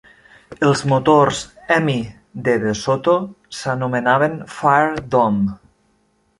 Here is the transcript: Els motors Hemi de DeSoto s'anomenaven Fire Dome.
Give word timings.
Els 0.69 0.79
motors 0.93 1.41
Hemi 1.75 1.95
de 2.49 2.57
DeSoto 2.65 3.15
s'anomenaven 3.61 4.37
Fire 4.59 5.09
Dome. 5.17 5.59